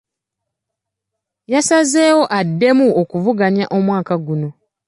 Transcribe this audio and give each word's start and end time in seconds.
Yasazeewo 1.53 2.23
addemu 2.39 2.87
okuvuganya 3.01 3.65
omwaka 3.77 4.13
gunno. 4.25 4.49